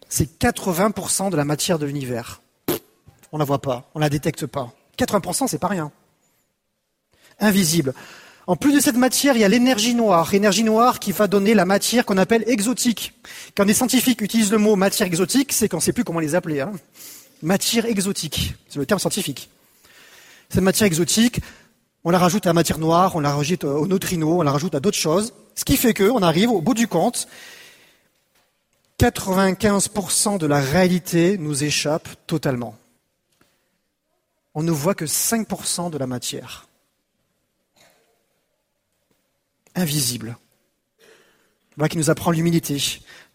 c'est 0.07 0.39
80% 0.39 1.29
de 1.29 1.35
la 1.35 1.43
matière 1.43 1.77
de 1.77 1.85
l'univers. 1.85 2.41
On 3.33 3.37
ne 3.37 3.39
la 3.39 3.45
voit 3.45 3.61
pas, 3.61 3.89
on 3.93 3.99
ne 3.99 4.05
la 4.05 4.09
détecte 4.09 4.45
pas. 4.45 4.71
80%, 4.97 5.47
c'est 5.47 5.59
pas 5.59 5.67
rien. 5.67 5.91
Invisible. 7.41 7.93
En 8.47 8.55
plus 8.55 8.73
de 8.73 8.79
cette 8.79 8.95
matière, 8.95 9.35
il 9.35 9.41
y 9.41 9.43
a 9.43 9.49
l'énergie 9.49 9.93
noire. 9.93 10.33
Énergie 10.33 10.63
noire 10.63 10.99
qui 10.99 11.11
va 11.11 11.27
donner 11.27 11.53
la 11.53 11.65
matière 11.65 12.05
qu'on 12.05 12.17
appelle 12.17 12.45
exotique. 12.47 13.13
Quand 13.57 13.65
les 13.65 13.73
scientifiques 13.73 14.21
utilisent 14.21 14.53
le 14.53 14.57
mot 14.57 14.77
matière 14.77 15.05
exotique, 15.05 15.51
c'est 15.51 15.67
qu'on 15.67 15.77
ne 15.77 15.81
sait 15.81 15.91
plus 15.91 16.05
comment 16.05 16.21
les 16.21 16.33
appeler. 16.33 16.61
Hein. 16.61 16.71
Matière 17.41 17.85
exotique, 17.85 18.55
c'est 18.69 18.79
le 18.79 18.85
terme 18.85 19.01
scientifique. 19.01 19.49
Cette 20.49 20.63
matière 20.63 20.87
exotique, 20.87 21.41
on 22.05 22.09
la 22.09 22.19
rajoute 22.19 22.45
à 22.45 22.49
la 22.49 22.53
matière 22.53 22.77
noire, 22.77 23.17
on 23.17 23.19
la 23.19 23.35
rajoute 23.35 23.65
au 23.65 23.85
neutrino, 23.85 24.39
on 24.39 24.43
la 24.43 24.51
rajoute 24.51 24.75
à 24.75 24.79
d'autres 24.79 24.97
choses. 24.97 25.33
Ce 25.53 25.65
qui 25.65 25.75
fait 25.75 25.93
qu'on 25.93 26.23
arrive 26.23 26.49
au 26.49 26.61
bout 26.61 26.73
du 26.73 26.87
compte, 26.87 27.27
95% 28.97 30.37
de 30.37 30.47
la 30.47 30.61
réalité 30.61 31.37
nous 31.37 31.65
échappe 31.65 32.07
totalement. 32.27 32.75
On 34.55 34.63
ne 34.63 34.71
voit 34.71 34.95
que 34.95 35.05
5% 35.05 35.91
de 35.91 35.97
la 35.97 36.07
matière. 36.07 36.66
Invisible. 39.77 40.37
Voilà 41.77 41.89
qui 41.89 41.97
nous 41.97 42.09
apprend 42.09 42.31
l'humilité. 42.31 42.81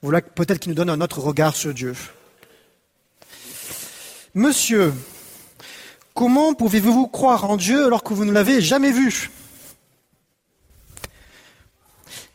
Voilà 0.02 0.20
peut-être 0.20 0.58
qui 0.58 0.68
nous 0.68 0.74
donne 0.74 0.90
un 0.90 1.00
autre 1.00 1.20
regard 1.20 1.54
sur 1.56 1.72
Dieu. 1.72 1.94
Monsieur, 4.34 4.92
comment 6.14 6.54
pouvez-vous 6.54 7.06
croire 7.06 7.48
en 7.48 7.56
Dieu 7.56 7.86
alors 7.86 8.02
que 8.02 8.12
vous 8.12 8.24
ne 8.24 8.32
l'avez 8.32 8.60
jamais 8.60 8.90
vu? 8.90 9.30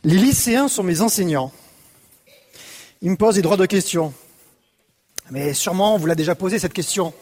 Les 0.04 0.16
lycéens 0.16 0.68
sont 0.68 0.82
mes 0.82 1.02
enseignants. 1.02 1.52
Ils 3.02 3.10
me 3.10 3.16
posent 3.16 3.34
des 3.34 3.42
droits 3.42 3.56
de 3.56 3.66
questions. 3.66 4.14
Mais 5.30 5.52
sûrement, 5.52 5.94
on 5.94 5.98
vous 5.98 6.06
l'a 6.06 6.14
déjà 6.14 6.34
posé 6.34 6.58
cette 6.58 6.72
question. 6.72 7.12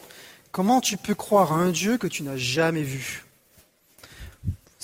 Comment 0.53 0.81
tu 0.81 0.97
peux 0.97 1.15
croire 1.15 1.53
à 1.53 1.57
un 1.57 1.71
Dieu 1.71 1.99
que 1.99 2.07
tu 2.07 2.23
n'as 2.23 2.37
jamais 2.37 2.83
vu? 2.83 3.26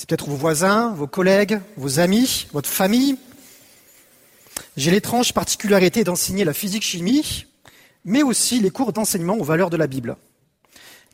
C'est 0.02 0.08
peut-être 0.08 0.28
vos 0.28 0.34
voisins, 0.34 0.90
vos 0.94 1.06
collègues, 1.06 1.60
vos 1.76 2.00
amis, 2.00 2.48
votre 2.52 2.68
famille. 2.68 3.16
J'ai 4.76 4.90
l'étrange 4.90 5.32
particularité 5.32 6.02
d'enseigner 6.02 6.42
la 6.44 6.52
physique-chimie, 6.52 7.46
mais 8.04 8.24
aussi 8.24 8.58
les 8.58 8.70
cours 8.72 8.92
d'enseignement 8.92 9.36
aux 9.36 9.44
valeurs 9.44 9.70
de 9.70 9.76
la 9.76 9.86
Bible. 9.86 10.16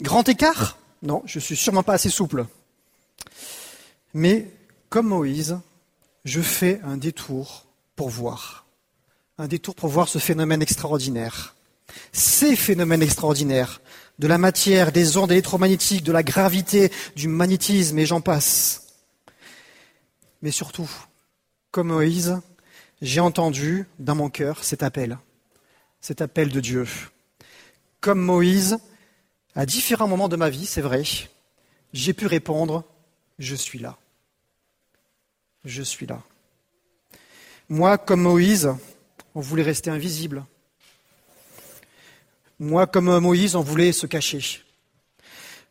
Grand 0.01 0.27
écart 0.27 0.79
Non, 1.03 1.23
je 1.27 1.39
suis 1.39 1.55
sûrement 1.55 1.83
pas 1.83 1.93
assez 1.93 2.09
souple. 2.09 2.47
Mais 4.15 4.51
comme 4.89 5.09
Moïse, 5.09 5.59
je 6.25 6.41
fais 6.41 6.81
un 6.83 6.97
détour 6.97 7.67
pour 7.95 8.09
voir. 8.09 8.65
Un 9.37 9.49
détour 9.49 9.75
pour 9.75 9.91
voir 9.91 10.09
ce 10.09 10.19
phénomène 10.19 10.63
extraordinaire. 10.63 11.57
Ces 12.13 12.57
phénomènes 12.57 13.03
extraordinaires 13.03 13.83
de 14.19 14.27
la 14.27 14.39
matière, 14.39 14.93
des 14.93 15.17
ondes 15.17 15.33
électromagnétiques, 15.33 16.03
de 16.03 16.13
la 16.13 16.23
gravité, 16.23 16.91
du 17.15 17.29
magnétisme, 17.29 17.99
et 17.99 18.07
j'en 18.07 18.21
passe. 18.21 18.95
Mais 20.43 20.51
surtout, 20.51 20.91
comme 21.71 21.89
Moïse, 21.89 22.41
j'ai 23.01 23.21
entendu 23.21 23.87
dans 23.99 24.15
mon 24.15 24.31
cœur 24.31 24.65
cet 24.65 24.83
appel, 24.83 25.19
cet 26.01 26.21
appel 26.21 26.51
de 26.51 26.61
Dieu. 26.61 26.87
Comme 28.01 28.21
Moïse, 28.21 28.79
à 29.55 29.67
différents 29.67 30.09
moments 30.09 30.29
de 30.29 30.37
ma 30.37 30.51
vie, 30.51 30.67
c'est 30.67 30.81
vrai, 30.81 31.03
j'ai 31.93 32.13
pu 32.13 32.27
répondre, 32.27 32.85
je 33.39 33.55
suis 33.55 33.79
là. 33.79 33.99
Je 35.65 35.83
suis 35.83 36.07
là. 36.07 36.23
Moi, 37.69 37.99
comme 37.99 38.23
Moïse, 38.23 38.71
on 39.35 39.41
voulait 39.41 39.63
rester 39.63 39.91
invisible. 39.91 40.45
Moi, 42.59 42.87
comme 42.87 43.19
Moïse, 43.19 43.55
on 43.55 43.63
voulait 43.63 43.93
se 43.93 44.07
cacher. 44.07 44.63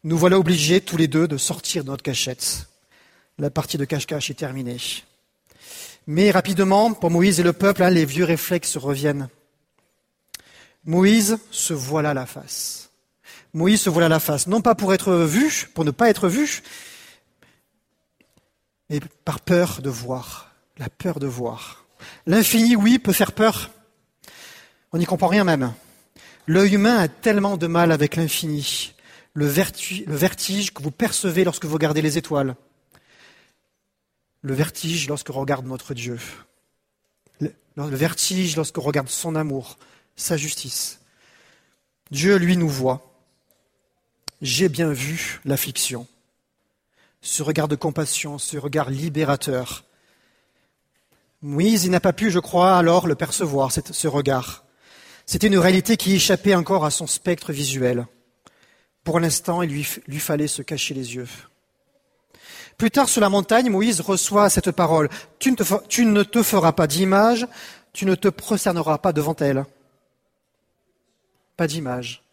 Nous 0.04 0.18
voilà 0.18 0.40
obligés 0.40 0.80
tous 0.80 0.98
les 0.98 1.08
deux 1.08 1.28
de 1.28 1.38
sortir 1.38 1.84
de 1.84 1.90
notre 1.90 2.04
cachette. 2.04 2.68
La 3.38 3.50
partie 3.50 3.78
de 3.78 3.86
cache-cache 3.86 4.30
est 4.30 4.36
terminée. 4.36 4.78
Mais 6.08 6.32
rapidement, 6.32 6.94
pour 6.94 7.12
Moïse 7.12 7.40
et 7.40 7.44
le 7.44 7.54
peuple, 7.54 7.84
hein, 7.84 7.90
les 7.90 8.06
vieux 8.06 8.24
réflexes 8.24 8.78
reviennent. 8.78 9.28
Moïse 10.86 11.38
se 11.52 11.74
voila 11.74 12.14
la 12.14 12.26
face. 12.26 12.90
Moïse 13.54 13.82
se 13.82 13.90
voilà 13.90 14.08
la 14.08 14.20
face, 14.20 14.48
non 14.48 14.62
pas 14.62 14.76
pour 14.76 14.94
être 14.94 15.14
vu, 15.14 15.70
pour 15.74 15.84
ne 15.84 15.92
pas 15.92 16.10
être 16.10 16.30
vu, 16.30 16.62
mais 18.90 19.00
par 19.26 19.40
peur 19.40 19.82
de 19.82 19.90
voir, 19.90 20.54
la 20.78 20.90
peur 20.90 21.20
de 21.20 21.28
voir. 21.28 21.86
L'infini, 22.26 22.76
oui, 22.76 23.00
peut 23.00 23.14
faire 23.14 23.32
peur. 23.32 23.72
On 24.94 24.98
n'y 24.98 25.06
comprend 25.06 25.28
rien 25.28 25.44
même. 25.44 25.74
L'œil 26.50 26.76
humain 26.76 26.98
a 26.98 27.10
tellement 27.10 27.58
de 27.58 27.68
mal 27.68 27.92
avec 27.92 28.16
l'infini, 28.16 28.94
le, 29.34 29.46
vertige 29.46 30.74
que 30.74 30.82
vous 30.82 30.92
percevez 30.92 31.44
lorsque 31.44 31.66
vous 31.66 31.74
regardez 31.74 32.02
les 32.02 32.18
étoiles, 32.18 32.56
le 34.44 34.54
vertige 34.54 35.10
lorsque 35.10 35.28
regarde 35.28 35.66
notre 35.66 35.94
Dieu, 35.94 36.18
le, 37.42 37.52
vertige 37.76 38.56
lorsque 38.56 38.78
regarde 38.78 39.10
son 39.10 39.36
amour, 39.36 39.78
sa 40.16 40.38
justice. 40.38 41.02
Dieu, 42.12 42.38
lui, 42.38 42.56
nous 42.56 42.70
voit. 42.70 43.14
J'ai 44.42 44.70
bien 44.70 44.94
vu 44.94 45.42
l'affliction, 45.44 46.08
ce 47.22 47.44
regard 47.44 47.68
de 47.68 47.76
compassion, 47.76 48.38
ce 48.38 48.56
regard 48.56 48.90
libérateur. 48.90 49.84
Moïse, 51.42 51.84
il 51.84 51.92
n'a 51.92 52.00
pas 52.00 52.14
pu, 52.14 52.32
je 52.32 52.40
crois, 52.40 52.78
alors 52.78 53.06
le 53.06 53.16
percevoir, 53.16 53.72
ce 53.74 54.08
regard. 54.08 54.64
C'était 55.30 55.48
une 55.48 55.58
réalité 55.58 55.98
qui 55.98 56.16
échappait 56.16 56.56
encore 56.56 56.86
à 56.86 56.90
son 56.90 57.06
spectre 57.06 57.52
visuel. 57.52 58.08
Pour 59.04 59.20
l'instant, 59.20 59.62
il 59.62 59.70
lui, 59.70 60.20
fallait 60.20 60.48
se 60.48 60.62
cacher 60.62 60.94
les 60.94 61.16
yeux. 61.16 61.28
Plus 62.78 62.92
tard, 62.92 63.10
sur 63.10 63.20
la 63.20 63.30
montagne, 63.30 63.70
Moïse 63.70 64.00
reçoit 64.00 64.50
cette 64.50 64.72
parole. 64.72 65.10
Tu 65.38 65.52
ne 65.52 65.58
te, 65.58 65.64
tu 65.90 66.06
ne 66.06 66.24
te 66.24 66.42
feras 66.42 66.72
pas 66.72 66.88
d'image, 66.88 67.46
tu 67.92 68.06
ne 68.06 68.16
te 68.16 68.30
prosterneras 68.30 69.00
pas 69.00 69.12
devant 69.12 69.36
elle. 69.36 69.66
Pas 71.58 71.68
d'image. 71.68 72.24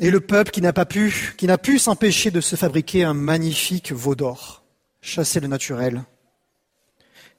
Et 0.00 0.10
le 0.10 0.20
peuple 0.20 0.50
qui 0.50 0.62
n'a 0.62 0.72
pas 0.72 0.86
pu, 0.86 1.34
qui 1.36 1.46
n'a 1.46 1.58
pu 1.58 1.78
s'empêcher 1.78 2.32
de 2.32 2.40
se 2.40 2.56
fabriquer 2.56 3.04
un 3.04 3.14
magnifique 3.14 3.92
veau 3.92 4.16
d'or, 4.16 4.64
chasser 5.00 5.38
le 5.38 5.46
naturel. 5.46 6.02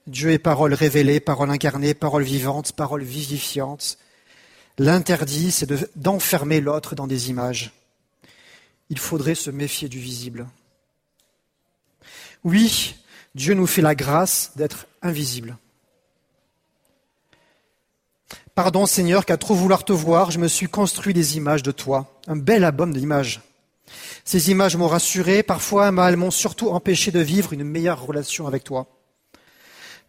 Dieu 0.06 0.32
est 0.32 0.38
parole 0.38 0.74
révélée, 0.74 1.20
parole 1.20 1.50
incarnée, 1.50 1.94
parole 1.94 2.24
vivante, 2.24 2.72
parole 2.72 3.02
vivifiante. 3.02 3.98
L'interdit, 4.78 5.52
c'est 5.52 5.96
d'enfermer 5.96 6.60
l'autre 6.60 6.94
dans 6.94 7.06
des 7.06 7.30
images. 7.30 7.72
Il 8.90 8.98
faudrait 8.98 9.34
se 9.34 9.50
méfier 9.50 9.88
du 9.88 9.98
visible. 9.98 10.48
Oui, 12.44 12.96
Dieu 13.34 13.54
nous 13.54 13.66
fait 13.66 13.82
la 13.82 13.94
grâce 13.94 14.52
d'être 14.56 14.86
invisible. 15.02 15.56
Pardon 18.54 18.84
Seigneur, 18.84 19.24
qu'à 19.24 19.36
trop 19.36 19.54
vouloir 19.54 19.84
te 19.84 19.92
voir, 19.92 20.30
je 20.30 20.38
me 20.38 20.48
suis 20.48 20.68
construit 20.68 21.14
des 21.14 21.36
images 21.36 21.62
de 21.62 21.70
toi, 21.70 22.20
un 22.26 22.36
bel 22.36 22.64
album 22.64 22.92
d'images. 22.92 23.40
Ces 24.24 24.50
images 24.50 24.76
m'ont 24.76 24.88
rassuré, 24.88 25.42
parfois 25.42 25.88
elles 25.88 26.16
m'ont 26.16 26.30
surtout 26.30 26.70
empêché 26.70 27.10
de 27.10 27.20
vivre 27.20 27.52
une 27.52 27.64
meilleure 27.64 28.04
relation 28.04 28.46
avec 28.46 28.64
toi. 28.64 28.86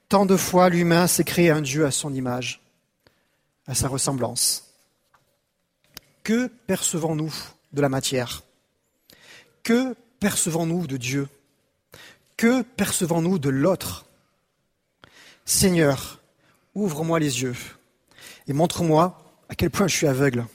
Tant 0.10 0.26
de 0.26 0.38
fois 0.38 0.70
l'humain 0.70 1.08
s'est 1.08 1.24
créé 1.24 1.50
un 1.50 1.62
Dieu 1.62 1.86
à 1.86 1.92
son 1.92 2.14
image, 2.14 2.62
à 3.68 3.74
sa 3.74 3.88
ressemblance. 3.88 4.74
Que 6.24 6.48
percevons-nous 6.48 7.34
de 7.74 7.82
la 7.82 7.90
matière? 7.90 8.44
Que 9.64 9.96
percevons-nous 10.20 10.88
de 10.88 10.98
Dieu? 10.98 11.28
Que 12.38 12.62
percevons-nous 12.62 13.40
de 13.40 13.50
l'autre? 13.50 14.06
Seigneur, 15.46 16.22
ouvre-moi 16.76 17.20
les 17.20 17.42
yeux 17.42 17.56
et 18.48 18.54
montre-moi 18.54 19.20
à 19.50 19.56
quel 19.56 19.70
point 19.70 19.88
je 19.88 19.96
suis 19.96 20.08
aveugle, 20.08 20.46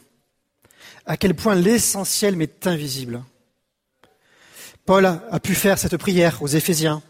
à 1.07 1.17
quel 1.17 1.35
point 1.35 1.55
l'essentiel 1.55 2.37
m'est 2.37 2.67
invisible. 2.67 3.23
Paul 4.87 5.05
a 5.05 5.41
pu 5.41 5.55
faire 5.55 5.79
cette 5.79 5.99
prière 5.99 6.43
aux 6.43 6.49
Éphésiens, 6.49 7.03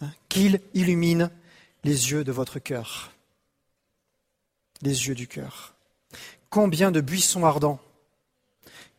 hein, 0.00 0.10
qu'il 0.28 0.60
illumine 0.74 1.30
les 1.86 2.10
yeux 2.10 2.24
de 2.24 2.32
votre 2.32 2.58
cœur, 2.58 3.12
les 4.82 5.06
yeux 5.06 5.14
du 5.14 5.28
cœur. 5.28 5.74
Combien 6.50 6.90
de 6.90 7.00
buissons 7.00 7.44
ardents, 7.44 7.78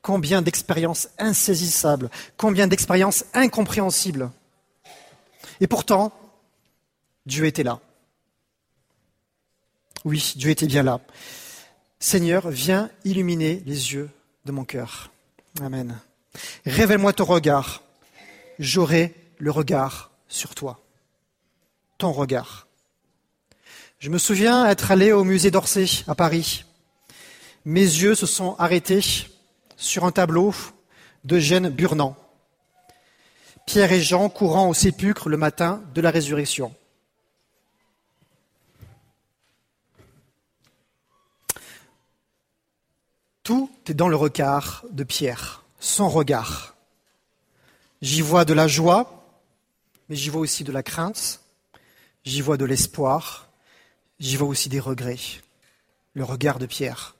combien 0.02 0.41
d'expériences 0.41 1.10
insaisissables, 1.17 2.10
combien 2.38 2.65
d'expériences 2.65 3.26
incompréhensibles. 3.34 4.32
Et 5.60 5.67
pourtant, 5.67 6.13
Dieu 7.26 7.45
était 7.45 7.63
là. 7.63 7.82
Oui, 10.06 10.34
Dieu 10.38 10.50
était 10.52 10.67
bien 10.67 10.84
là. 10.84 11.02
Seigneur, 12.00 12.50
viens 12.50 12.89
illuminer 13.04 13.62
les 13.65 13.93
yeux 13.93 14.10
de 14.45 14.54
mon 14.54 14.63
cœur. 14.63 15.12
Amen. 15.60 16.00
Révèle-moi 16.65 17.12
ton 17.12 17.26
regard. 17.26 17.84
J'aurai 18.60 19.13
le 19.39 19.52
regard 19.52 20.12
sur 20.30 20.56
toi. 20.56 20.80
Ton 21.97 22.13
regard. 22.13 22.66
Je 24.00 24.12
me 24.12 24.20
souviens 24.20 24.68
être 24.68 24.92
allé 24.92 25.12
au 25.12 25.24
musée 25.24 25.50
d'Orsay 25.50 25.88
à 26.08 26.14
Paris. 26.14 26.66
Mes 27.66 27.82
yeux 27.82 28.14
se 28.14 28.28
sont 28.28 28.56
arrêtés 28.60 29.02
sur 29.76 30.06
un 30.06 30.12
tableau 30.12 30.54
d'Eugène 31.24 31.70
Burnand. 31.70 32.16
Pierre 33.66 33.92
et 33.92 34.00
Jean 34.00 34.30
courant 34.30 34.70
au 34.70 34.76
sépulcre 34.76 35.30
le 35.30 35.38
matin 35.38 35.82
de 35.96 36.02
la 36.02 36.12
résurrection. 36.12 36.76
Tout 43.42 43.72
est 43.88 43.96
dans 43.96 44.10
le 44.10 44.16
regard 44.16 44.86
de 44.92 45.04
Pierre, 45.04 45.64
son 45.80 46.08
regard. 46.08 46.76
J'y 48.04 48.22
vois 48.22 48.46
de 48.46 48.54
la 48.54 48.68
joie, 48.68 49.26
mais 50.08 50.16
j'y 50.16 50.30
vois 50.30 50.42
aussi 50.42 50.64
de 50.64 50.72
la 50.72 50.84
crainte, 50.84 51.42
j'y 52.26 52.42
vois 52.42 52.58
de 52.58 52.66
l'espoir, 52.66 53.47
j'y 54.19 54.36
vois 54.36 54.47
aussi 54.47 54.69
des 54.69 54.80
regrets. 54.80 55.41
Le 56.13 56.23
regard 56.23 56.60
de 56.60 56.65
Pierre. 56.65 57.15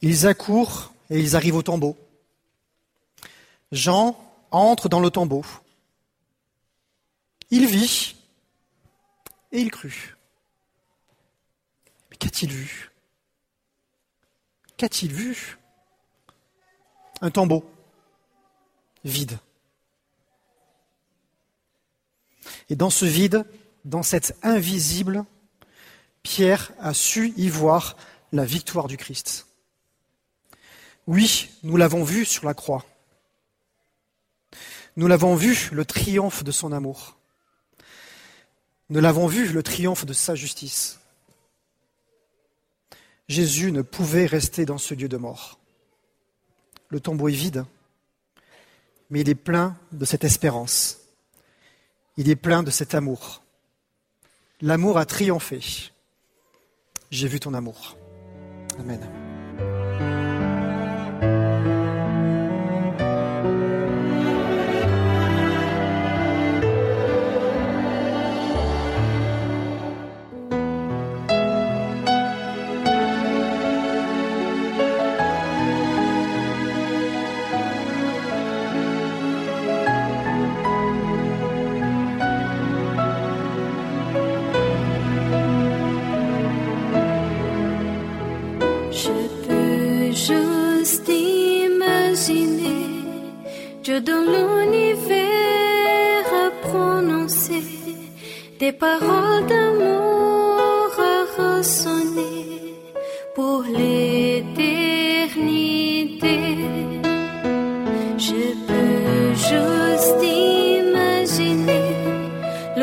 Ils 0.00 0.26
accourent 0.26 0.92
et 1.10 1.20
ils 1.20 1.36
arrivent 1.36 1.56
au 1.56 1.62
tombeau. 1.62 1.98
Jean 3.72 4.18
entre 4.50 4.88
dans 4.88 5.00
le 5.00 5.10
tombeau. 5.10 5.44
Il 7.50 7.66
vit 7.66 8.16
et 9.52 9.60
il 9.60 9.70
crut. 9.70 10.16
Mais 12.10 12.16
qu'a-t-il 12.16 12.52
vu? 12.52 12.90
Qu'a-t-il 14.76 15.12
vu? 15.12 15.58
Un 17.20 17.30
tombeau 17.30 17.68
vide. 19.04 19.38
Et 22.70 22.76
dans 22.76 22.90
ce 22.90 23.04
vide, 23.04 23.44
dans 23.88 24.02
cet 24.02 24.36
invisible, 24.42 25.24
Pierre 26.22 26.72
a 26.78 26.92
su 26.92 27.32
y 27.36 27.48
voir 27.48 27.96
la 28.32 28.44
victoire 28.44 28.86
du 28.86 28.98
Christ. 28.98 29.46
Oui, 31.06 31.48
nous 31.62 31.78
l'avons 31.78 32.04
vu 32.04 32.26
sur 32.26 32.44
la 32.44 32.52
croix. 32.52 32.84
Nous 34.96 35.06
l'avons 35.06 35.34
vu 35.36 35.70
le 35.72 35.86
triomphe 35.86 36.44
de 36.44 36.52
son 36.52 36.72
amour. 36.72 37.16
Nous 38.90 39.00
l'avons 39.00 39.26
vu 39.26 39.48
le 39.48 39.62
triomphe 39.62 40.04
de 40.04 40.12
sa 40.12 40.34
justice. 40.34 41.00
Jésus 43.26 43.72
ne 43.72 43.80
pouvait 43.80 44.26
rester 44.26 44.66
dans 44.66 44.78
ce 44.78 44.92
lieu 44.92 45.08
de 45.08 45.16
mort. 45.16 45.58
Le 46.88 47.00
tombeau 47.00 47.28
est 47.28 47.32
vide, 47.32 47.64
mais 49.08 49.20
il 49.20 49.28
est 49.30 49.34
plein 49.34 49.78
de 49.92 50.04
cette 50.04 50.24
espérance. 50.24 50.98
Il 52.18 52.28
est 52.28 52.36
plein 52.36 52.62
de 52.62 52.70
cet 52.70 52.94
amour. 52.94 53.42
L'amour 54.60 54.98
a 54.98 55.04
triomphé. 55.04 55.60
J'ai 57.10 57.28
vu 57.28 57.38
ton 57.38 57.54
amour. 57.54 57.96
Amen. 58.80 59.00
Dans 94.08 94.24
l'univers 94.34 96.28
à 96.44 96.46
prononcer 96.66 97.64
des 98.58 98.72
paroles 98.72 99.46
d'amour 99.52 100.90
à 101.14 101.18
ressonner 101.38 102.74
pour 103.34 103.58
l'éternité. 103.78 104.66
Je 108.26 108.42
peux 108.68 109.28
juste 109.50 110.22
imaginer 110.24 111.88
de 112.76 112.82